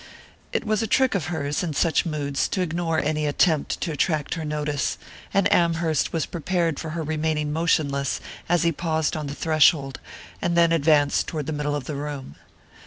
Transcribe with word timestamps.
It 0.51 0.65
was 0.65 0.81
a 0.81 0.87
trick 0.87 1.13
of 1.13 1.27
hers, 1.27 1.61
in 1.61 1.75
such 1.75 2.07
moods, 2.07 2.47
to 2.47 2.61
ignore 2.63 2.97
any 2.97 3.27
attempt 3.27 3.79
to 3.81 3.91
attract 3.91 4.33
her 4.33 4.43
notice; 4.43 4.97
and 5.31 5.47
Amherst 5.53 6.11
was 6.11 6.25
prepared 6.25 6.79
for 6.79 6.89
her 6.97 7.03
remaining 7.03 7.53
motionless 7.53 8.19
as 8.49 8.63
he 8.63 8.71
paused 8.71 9.15
on 9.15 9.27
the 9.27 9.35
threshold 9.35 9.99
and 10.41 10.57
then 10.57 10.71
advanced 10.71 11.27
toward 11.27 11.45
the 11.45 11.53
middle 11.53 11.75
of 11.75 11.83
the 11.83 11.93
room. 11.93 12.33